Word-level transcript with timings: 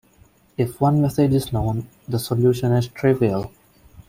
If 0.57 0.81
one 0.81 0.99
message 0.99 1.31
is 1.35 1.53
known, 1.53 1.87
the 2.07 2.17
solution 2.17 2.71
is 2.71 2.87
trivial. 2.87 3.51